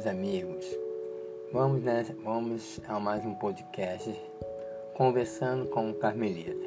meus 0.00 0.06
amigos. 0.06 0.78
Vamos, 1.52 1.82
nessa, 1.82 2.14
vamos 2.24 2.80
a 2.88 2.98
mais 2.98 3.22
um 3.26 3.34
podcast 3.34 4.10
conversando 4.94 5.68
com 5.68 5.92
Carmelita. 5.92 6.66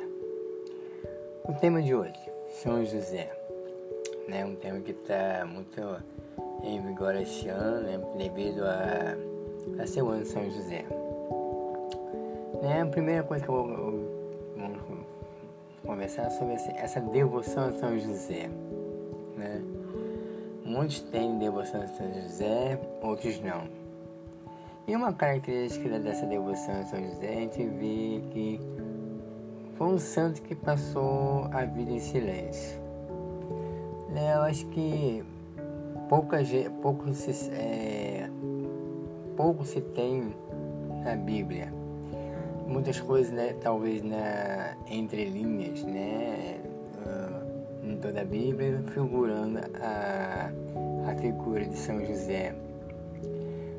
O 1.43 1.54
tema 1.54 1.82
de 1.82 1.96
hoje, 1.96 2.14
São 2.61 2.86
José, 2.86 3.36
né? 4.27 4.46
Um 4.46 4.55
tema 4.55 4.82
que 4.82 4.91
está 4.91 5.48
muito 5.48 5.82
em 6.64 6.80
vigor 6.80 7.16
este 7.16 7.50
ano, 7.50 7.82
né? 7.82 8.00
devido 8.20 8.64
a, 8.66 9.81
a 9.81 9.88
ser 9.88 10.04
o 10.04 10.09
ano 10.09 10.21
de 10.21 10.27
São 10.27 10.47
José. 10.52 10.86
Né? 12.61 12.81
A 12.84 12.86
primeira 12.86 13.23
coisa 13.23 13.43
que 13.43 13.50
eu 13.50 13.55
vou, 13.55 13.68
vou 14.57 15.05
conversar 15.84 16.29
sobre 16.29 16.54
essa 16.54 17.02
devoção 17.02 17.70
a 17.70 17.71
São 17.71 17.97
José, 17.97 18.48
né? 19.36 19.83
Muitos 20.73 21.02
têm 21.02 21.38
devoção 21.38 21.84
a 21.84 21.88
São 21.88 22.12
José, 22.12 22.80
outros 23.00 23.40
não. 23.41 23.68
E 24.88 24.95
uma 24.95 25.14
característica 25.14 26.00
dessa 26.00 26.26
devoção 26.26 26.73
a 26.73 26.84
São 26.86 27.00
José, 27.00 27.27
a 27.30 27.40
gente 27.41 27.64
vê 27.64 28.23
que 28.31 28.59
foi 29.76 29.88
um 29.88 30.00
santo 30.00 30.41
que 30.41 30.55
passou 30.55 31.48
a 31.52 31.64
vida 31.64 31.91
em 31.91 32.00
silêncio. 32.00 32.81
É, 34.16 34.34
eu 34.34 34.41
acho 34.41 34.66
que 34.70 35.23
pouca, 36.09 36.40
pouco, 36.81 37.14
se, 37.14 37.52
é, 37.52 38.28
pouco 39.38 39.64
se 39.64 39.80
tem 39.80 40.34
na 41.03 41.16
Bíblia. 41.16 41.72
Muitas 42.67 43.00
coisas, 43.00 43.31
né, 43.31 43.53
talvez 43.62 44.02
na 44.02 44.76
entrelinhas, 44.90 45.84
né, 45.84 46.59
em 47.84 47.98
toda 47.98 48.22
a 48.22 48.26
Bíblia, 48.26 48.81
figurando 48.94 49.59
a, 49.80 50.50
figura 51.16 51.66
de 51.66 51.78
São 51.78 52.03
José. 52.06 52.56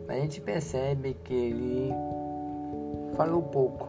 A 0.08 0.14
gente 0.14 0.40
percebe 0.40 1.14
que 1.24 1.34
ele 1.34 1.94
falou 3.16 3.42
pouco, 3.42 3.88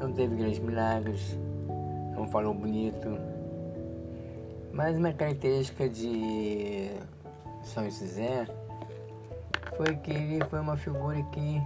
não 0.00 0.12
teve 0.12 0.36
grandes 0.36 0.58
milagres, 0.58 1.38
não 2.14 2.26
falou 2.28 2.54
bonito. 2.54 3.08
Mas 4.72 4.96
uma 4.96 5.12
característica 5.12 5.88
de 5.88 6.90
São 7.62 7.84
José 7.84 8.46
foi 9.76 9.96
que 9.96 10.10
ele 10.10 10.44
foi 10.44 10.60
uma 10.60 10.76
figura 10.76 11.22
que 11.32 11.60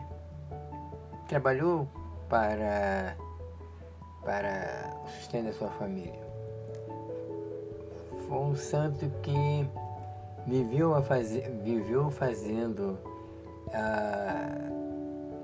trabalhou 1.28 1.88
para, 2.28 3.16
para 4.24 4.94
o 5.04 5.08
sustento 5.08 5.46
da 5.46 5.52
sua 5.52 5.70
família 5.70 6.24
foi 8.26 8.38
um 8.38 8.54
santo 8.54 9.10
que 9.22 9.68
viveu, 10.46 10.94
a 10.94 11.02
fazer, 11.02 11.50
viveu 11.62 12.10
fazendo 12.10 12.98
a, 13.72 14.46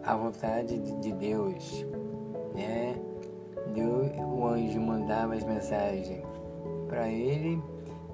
a 0.04 0.16
vontade 0.16 0.78
de 0.78 1.12
Deus, 1.12 1.86
né? 2.54 2.96
Deus, 3.74 4.10
o 4.16 4.46
anjo 4.46 4.80
mandava 4.80 5.34
as 5.34 5.44
mensagens 5.44 6.22
para 6.88 7.08
ele 7.08 7.62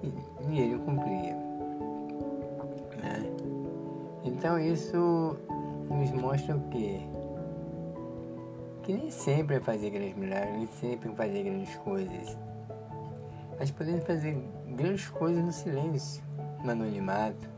e, 0.03 0.13
e, 0.51 0.61
ele 0.61 0.79
cumpria. 0.79 1.35
Né? 3.03 3.31
Então 4.25 4.59
isso 4.59 5.37
nos 5.89 6.11
mostra 6.13 6.57
o 6.57 6.61
quê? 6.69 7.01
Que 8.83 8.93
nem 8.93 9.11
sempre 9.11 9.57
é 9.57 9.61
fazer 9.61 9.91
grandes 9.91 10.17
milagres, 10.17 10.57
nem 10.57 10.67
sempre 10.67 11.11
é 11.11 11.15
fazer 11.15 11.43
grandes 11.43 11.75
coisas 11.77 12.37
mas 13.59 13.71
podemos 13.71 14.05
fazer 14.05 14.37
grandes 14.69 15.09
coisas 15.09 15.43
no 15.43 15.53
silêncio, 15.53 16.23
no 16.63 16.71
anonimato, 16.71 17.49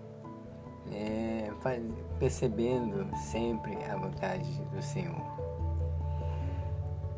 é, 0.92 1.50
faz, 1.60 1.82
percebendo 2.18 3.06
sempre 3.16 3.76
a 3.84 3.97
vontade 3.97 4.50
do 4.75 4.82
Senhor. 4.82 5.20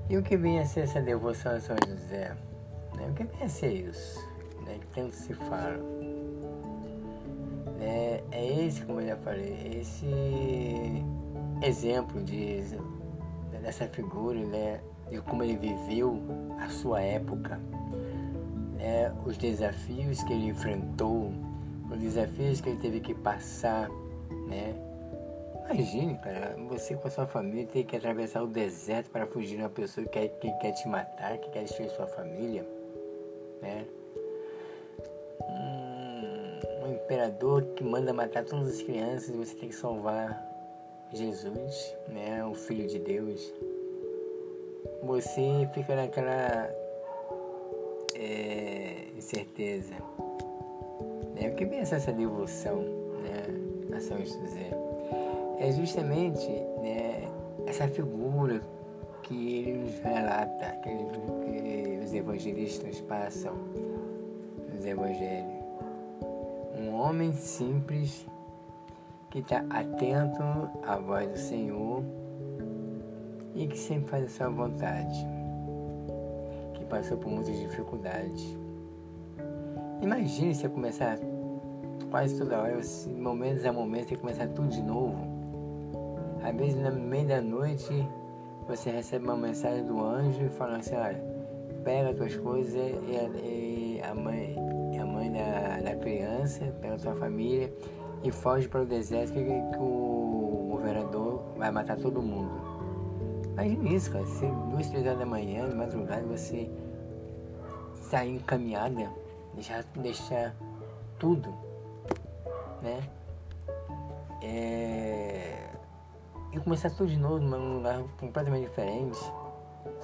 E 0.08 0.16
o 0.16 0.22
que 0.22 0.36
vem 0.36 0.58
a 0.58 0.64
ser 0.64 0.80
essa 0.80 1.00
devoção 1.00 1.52
a 1.52 1.60
São 1.60 1.76
José? 1.86 2.36
Né? 2.96 3.08
O 3.08 3.14
que 3.14 3.24
vem 3.24 3.42
a 3.42 3.48
ser 3.48 3.72
isso? 3.72 4.18
Né? 4.64 4.78
Que 4.80 4.86
tanto 4.88 5.14
se 5.14 5.34
fala. 5.34 5.78
É, 7.80 8.22
é 8.32 8.66
esse, 8.66 8.82
como 8.84 9.00
eu 9.00 9.08
já 9.08 9.16
falei, 9.16 9.78
esse 9.80 10.06
exemplo 11.62 12.22
de, 12.22 12.62
dessa 13.62 13.86
figura, 13.86 14.38
né? 14.38 14.80
de 15.10 15.20
como 15.22 15.42
ele 15.42 15.56
viveu 15.56 16.20
a 16.58 16.68
sua 16.68 17.00
época 17.00 17.58
né, 18.80 19.12
os 19.24 19.36
desafios 19.36 20.22
que 20.22 20.32
ele 20.32 20.46
enfrentou, 20.46 21.32
os 21.90 21.98
desafios 21.98 22.60
que 22.60 22.68
ele 22.68 22.80
teve 22.80 23.00
que 23.00 23.14
passar, 23.14 23.88
né? 24.48 24.74
Imagine, 25.64 26.18
cara, 26.18 26.56
você 26.68 26.96
com 26.96 27.06
a 27.06 27.10
sua 27.10 27.26
família 27.26 27.66
tem 27.66 27.84
que 27.84 27.96
atravessar 27.96 28.42
o 28.42 28.46
deserto 28.46 29.10
para 29.10 29.26
fugir 29.26 29.56
de 29.56 29.62
uma 29.62 29.68
pessoa 29.68 30.04
que 30.04 30.12
quer, 30.12 30.28
que 30.40 30.52
quer 30.58 30.72
te 30.72 30.88
matar, 30.88 31.38
que 31.38 31.48
quer 31.50 31.62
destruir 31.62 31.90
sua 31.90 32.06
família, 32.06 32.66
né? 33.62 33.86
Um, 35.42 36.86
um 36.86 36.92
imperador 36.94 37.64
que 37.76 37.84
manda 37.84 38.12
matar 38.12 38.44
todas 38.44 38.68
as 38.68 38.82
crianças 38.82 39.28
e 39.28 39.32
você 39.32 39.54
tem 39.54 39.68
que 39.68 39.74
salvar 39.74 40.44
Jesus, 41.12 41.94
né? 42.08 42.44
O 42.44 42.54
Filho 42.54 42.86
de 42.88 42.98
Deus. 42.98 43.52
Você 45.02 45.68
fica 45.72 45.94
naquela 45.94 46.68
é, 48.14 49.06
incerteza. 49.16 49.94
Né? 51.34 51.48
O 51.48 51.54
que 51.54 51.64
vem 51.64 51.80
essa 51.80 52.12
devoção 52.12 52.78
né, 53.22 53.96
a 53.96 54.00
São 54.00 54.18
José? 54.18 54.70
É 55.58 55.72
justamente 55.72 56.48
né, 56.82 57.28
essa 57.66 57.86
figura 57.88 58.60
que 59.22 59.58
ele 59.58 59.78
nos 59.78 59.98
relata, 59.98 60.76
que, 60.82 60.90
que 60.90 62.04
os 62.04 62.14
evangelistas 62.14 63.00
passam 63.02 63.54
nos 64.72 64.84
evangelhos. 64.84 65.60
Um 66.78 66.94
homem 66.94 67.32
simples 67.32 68.26
que 69.30 69.40
está 69.40 69.64
atento 69.70 70.42
à 70.86 70.96
voz 70.96 71.28
do 71.28 71.38
Senhor 71.38 72.02
e 73.54 73.66
que 73.66 73.78
sempre 73.78 74.08
faz 74.08 74.24
a 74.24 74.28
sua 74.28 74.48
vontade 74.48 75.40
passou 76.90 77.16
por 77.16 77.30
muitas 77.30 77.56
dificuldades. 77.56 78.58
Imagine 80.02 80.54
se 80.54 80.64
eu 80.64 80.70
começar 80.70 81.18
quase 82.10 82.38
toda 82.38 82.58
hora, 82.58 82.80
momentos 83.18 83.64
a 83.66 83.72
momentos, 83.72 84.08
você 84.08 84.16
começar 84.16 84.48
tudo 84.48 84.68
de 84.68 84.82
novo. 84.82 85.18
Às 86.42 86.56
vezes, 86.56 86.74
no 86.76 86.92
meio 86.92 87.28
da 87.28 87.42
noite, 87.42 88.08
você 88.66 88.90
recebe 88.90 89.26
uma 89.26 89.36
mensagem 89.36 89.84
do 89.84 90.02
anjo 90.02 90.48
falando 90.50 90.80
assim: 90.80 90.94
olha, 90.94 91.22
pega 91.84 92.10
as 92.10 92.16
tuas 92.16 92.34
coisas 92.36 92.74
e 92.74 93.16
a, 93.16 93.28
e 93.44 94.00
a 94.02 94.14
mãe, 94.14 94.56
a 94.98 95.04
mãe 95.04 95.30
da, 95.30 95.80
da 95.90 95.96
criança, 95.96 96.64
pega 96.80 96.96
tua 96.96 97.14
família 97.14 97.70
e 98.24 98.30
foge 98.30 98.68
para 98.68 98.80
o 98.80 98.86
deserto 98.86 99.34
que, 99.34 99.44
que 99.44 99.78
o 99.78 100.68
governador 100.70 101.42
vai 101.58 101.70
matar 101.70 101.98
todo 101.98 102.22
mundo. 102.22 102.52
Imagina 103.52 103.90
isso, 103.90 104.10
cara. 104.10 104.26
Se 104.26 104.46
duas, 104.70 104.88
três 104.88 105.04
horas 105.04 105.18
da 105.18 105.26
manhã, 105.26 105.68
de 105.68 105.74
madrugada, 105.74 106.22
você 106.22 106.70
sair 108.10 108.36
encaminhada, 108.36 109.10
deixar, 109.54 109.84
deixar 109.96 110.54
tudo, 111.18 111.54
né? 112.82 113.00
É... 114.42 115.68
E 116.52 116.58
começar 116.58 116.90
tudo 116.90 117.08
de 117.08 117.18
novo 117.18 117.38
num 117.38 117.76
lugar 117.76 118.02
completamente 118.18 118.66
diferente, 118.66 119.18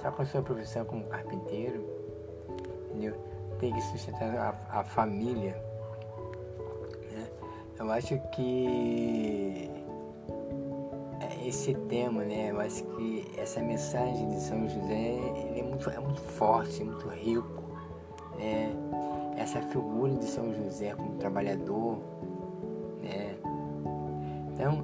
só 0.01 0.11
com 0.11 0.21
a 0.21 0.25
sua 0.25 0.41
profissão 0.41 0.85
como 0.85 1.03
carpinteiro, 1.05 1.83
entendeu? 2.89 3.15
Tem 3.59 3.73
que 3.73 3.81
sustentar 3.81 4.55
a, 4.69 4.79
a 4.79 4.83
família. 4.83 5.61
Né? 7.11 7.27
Eu 7.77 7.91
acho 7.91 8.17
que 8.31 9.69
esse 11.47 11.73
tema, 11.73 12.23
né? 12.23 12.51
Eu 12.51 12.59
acho 12.59 12.83
que 12.83 13.25
essa 13.37 13.61
mensagem 13.61 14.27
de 14.29 14.41
São 14.41 14.67
José 14.67 15.17
é, 15.55 15.63
muito, 15.63 15.89
é 15.89 15.99
muito 15.99 16.21
forte, 16.21 16.83
muito 16.83 17.07
rico. 17.07 17.63
Né? 18.37 18.75
Essa 19.47 19.61
figura 19.61 20.13
de 20.13 20.25
São 20.25 20.53
José 20.53 20.93
como 20.93 21.15
trabalhador, 21.15 21.99
né? 23.01 23.37
Então, 24.51 24.83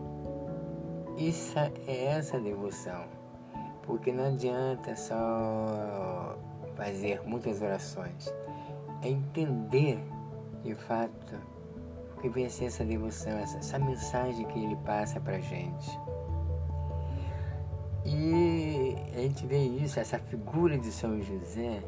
isso 1.17 1.59
é 1.59 2.05
essa 2.05 2.39
devoção. 2.39 3.03
Porque 3.81 4.13
não 4.13 4.27
adianta 4.27 4.95
só 4.95 6.37
fazer 6.77 7.21
muitas 7.25 7.61
orações. 7.61 8.33
É 9.01 9.09
entender, 9.09 9.99
de 10.63 10.73
fato, 10.75 11.35
o 12.15 12.21
que 12.21 12.29
vem 12.29 12.45
a 12.45 12.49
ser 12.49 12.67
essa 12.67 12.85
devoção, 12.85 13.33
essa, 13.33 13.57
essa 13.57 13.77
mensagem 13.77 14.45
que 14.45 14.63
ele 14.63 14.77
passa 14.77 15.19
pra 15.19 15.41
gente. 15.41 15.99
E 18.05 18.95
a 19.13 19.19
gente 19.19 19.45
vê 19.45 19.57
isso, 19.57 19.99
essa 19.99 20.17
figura 20.17 20.77
de 20.77 20.89
São 20.89 21.21
José, 21.21 21.83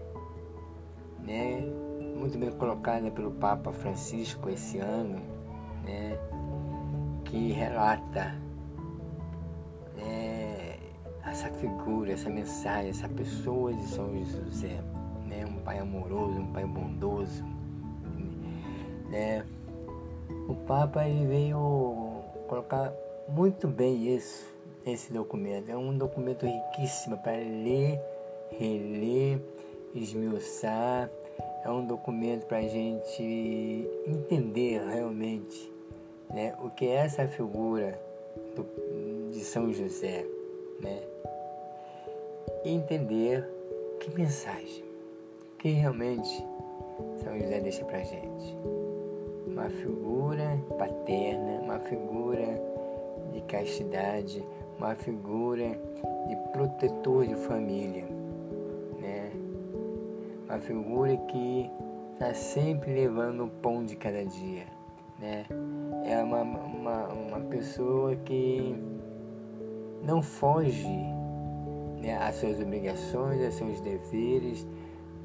muito 2.26 2.40
bem 2.40 2.50
colocada 2.54 3.12
pelo 3.12 3.30
Papa 3.30 3.72
Francisco 3.72 4.50
esse 4.50 4.80
ano, 4.80 5.22
né, 5.84 6.18
que 7.24 7.36
que 7.36 7.52
relata 7.52 8.34
né, 9.96 10.78
essa 11.24 11.50
figura, 11.52 12.14
essa 12.14 12.30
mensagem, 12.30 12.90
essa 12.90 13.08
pessoa 13.08 13.72
de 13.74 13.84
São 13.90 14.10
José, 14.26 14.82
né, 15.28 15.46
um 15.46 15.60
pai 15.60 15.78
amoroso, 15.78 16.40
um 16.40 16.52
pai 16.52 16.66
bondoso. 16.66 17.44
Né. 19.10 19.46
O 20.48 20.56
Papa 20.56 21.08
ele 21.08 21.28
veio 21.28 22.24
colocar 22.48 22.92
muito 23.30 23.68
bem 23.68 24.16
isso, 24.16 24.52
esse 24.84 25.14
documento. 25.14 25.70
É 25.70 25.78
um 25.78 25.96
documento 25.96 26.48
riquíssimo 26.48 27.18
para 27.20 27.34
ler, 27.34 28.00
reler, 28.58 29.40
esmiuçar. 29.94 31.10
É 31.66 31.70
um 31.72 31.84
documento 31.84 32.46
para 32.46 32.60
a 32.60 32.68
gente 32.68 33.90
entender 34.06 34.80
realmente 34.88 35.74
né, 36.32 36.56
o 36.62 36.70
que 36.70 36.86
é 36.86 36.98
essa 36.98 37.28
figura 37.28 38.00
do, 38.56 39.32
de 39.32 39.40
São 39.40 39.74
José. 39.74 40.28
Né? 40.80 41.02
E 42.64 42.70
entender 42.70 43.44
que 44.00 44.16
mensagem, 44.16 44.86
que 45.58 45.70
realmente 45.70 46.46
São 47.24 47.36
José 47.40 47.60
deixa 47.60 47.84
para 47.84 47.98
a 47.98 48.04
gente. 48.04 48.56
Uma 49.48 49.68
figura 49.68 50.62
paterna, 50.78 51.62
uma 51.64 51.80
figura 51.80 52.62
de 53.34 53.42
castidade, 53.42 54.46
uma 54.78 54.94
figura 54.94 55.70
de 56.28 56.36
protetor 56.52 57.26
de 57.26 57.34
família, 57.34 58.06
figura 60.66 61.16
que 61.18 61.70
está 62.14 62.34
sempre 62.34 62.94
levando 62.94 63.46
o 63.46 63.48
pão 63.48 63.84
de 63.86 63.96
cada 63.96 64.26
dia, 64.26 64.66
né? 65.20 65.46
É 66.06 66.22
uma, 66.24 66.42
uma, 66.42 67.08
uma 67.08 67.40
pessoa 67.42 68.16
que 68.16 68.76
não 70.04 70.22
foge 70.22 70.88
né, 72.02 72.18
às 72.22 72.36
suas 72.36 72.60
obrigações, 72.60 73.44
aos 73.44 73.56
seus 73.56 73.82
deveres 73.82 74.68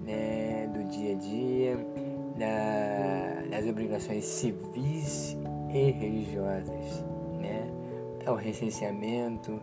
né, 0.03 0.67
do 0.73 0.85
dia 0.85 1.13
a 1.13 1.19
dia, 1.19 1.77
da, 2.39 3.57
das 3.57 3.69
obrigações 3.69 4.25
civis 4.25 5.37
e 5.71 5.91
religiosas 5.91 7.05
é 8.25 8.31
o 8.31 8.35
recenseamento, 8.35 9.61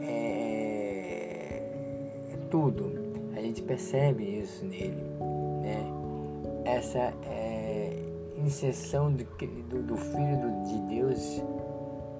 é, 0.00 1.62
é 2.32 2.36
tudo. 2.50 2.99
A 3.40 3.42
gente 3.42 3.62
percebe 3.62 4.22
isso 4.22 4.66
nele, 4.66 5.02
né? 5.62 5.82
Essa 6.62 7.14
é, 7.24 8.04
inserção 8.36 9.10
do, 9.10 9.24
do, 9.24 9.82
do 9.82 9.96
Filho 9.96 10.62
de 10.66 10.78
Deus 10.94 11.42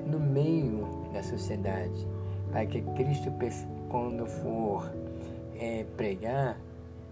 no 0.07 0.19
meio 0.19 0.89
da 1.13 1.23
sociedade, 1.23 2.09
para 2.51 2.65
que 2.65 2.81
Cristo, 2.81 3.31
quando 3.91 4.25
for 4.25 4.91
é, 5.55 5.85
pregar, 5.95 6.59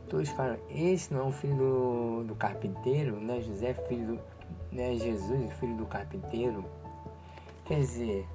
todos 0.08 0.30
falam, 0.30 0.56
esse 0.70 1.12
não 1.12 1.26
é 1.26 1.28
o 1.28 1.32
filho 1.32 1.56
do, 1.56 2.24
do 2.28 2.34
carpinteiro, 2.34 3.20
né? 3.20 3.42
José, 3.42 3.74
filho 3.74 4.14
do, 4.14 4.20
né? 4.72 4.96
Jesus, 4.96 5.52
filho 5.60 5.76
do 5.76 5.84
carpinteiro. 5.84 6.64
Quer 7.66 7.80
dizer, 7.80 8.26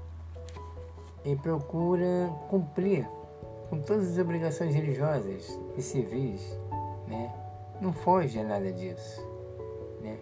e 1.25 1.35
procura 1.35 2.31
cumprir 2.47 3.09
com 3.73 3.81
todas 3.81 4.11
as 4.11 4.19
obrigações 4.19 4.75
religiosas 4.75 5.59
e 5.75 5.81
civis, 5.81 6.59
né? 7.07 7.33
Não 7.81 7.91
foge 7.91 8.39
a 8.39 8.43
nada 8.43 8.71
disso, 8.71 9.27
né? 9.99 10.15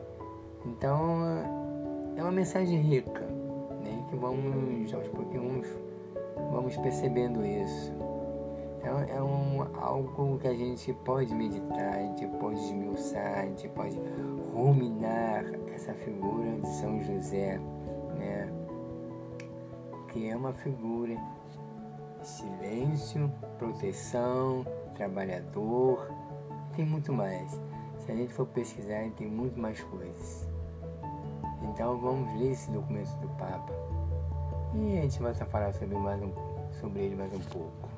Então 0.66 1.22
é 2.16 2.22
uma 2.22 2.32
mensagem 2.32 2.80
rica, 2.80 3.26
né? 3.84 4.06
Que 4.10 4.16
vamos 4.16 4.94
aos 4.94 5.08
pouquinhos 5.10 5.68
vamos 6.50 6.78
percebendo 6.78 7.46
isso. 7.46 7.94
É, 8.84 9.18
é 9.18 9.22
um, 9.22 9.62
algo 9.82 10.40
que 10.40 10.48
a 10.48 10.56
gente 10.56 10.94
pode 11.06 11.36
meditar, 11.36 11.96
a 11.96 12.04
gente 12.04 12.26
pode 12.40 12.58
esmiuçar, 12.58 13.40
a 13.40 13.46
gente 13.48 13.68
pode 13.68 14.00
ruminar 14.54 15.44
essa 15.74 15.94
figura 15.94 16.52
de 16.52 16.68
São 16.68 17.02
José, 17.02 17.60
né? 18.18 18.50
que 20.08 20.30
é 20.30 20.36
uma 20.36 20.54
figura 20.54 21.16
silêncio, 22.26 23.32
proteção, 23.58 24.66
trabalhador, 24.96 26.12
tem 26.76 26.86
muito 26.86 27.12
mais. 27.14 27.52
Se 28.00 28.12
a 28.12 28.16
gente 28.16 28.34
for 28.34 28.46
pesquisar, 28.48 29.10
tem 29.18 29.28
muito 29.28 29.60
mais 29.60 29.82
coisas. 29.84 30.48
Então 31.62 31.98
vamos 31.98 32.34
ler 32.40 32.52
esse 32.52 32.72
documento 32.72 33.12
do 33.18 33.30
Papa 33.30 33.72
e 34.74 34.98
a 34.98 35.02
gente 35.02 35.22
vai 35.22 35.34
falar 35.34 35.74
sobre, 35.74 35.96
mais 35.98 36.22
um, 36.22 36.32
sobre 36.80 37.02
ele 37.02 37.16
mais 37.16 37.34
um 37.34 37.40
pouco. 37.40 37.90